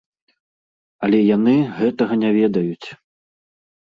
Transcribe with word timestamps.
Але 1.07 1.19
яны 1.35 1.53
гэтага 1.81 2.13
не 2.23 2.31
ведаюць. 2.39 2.87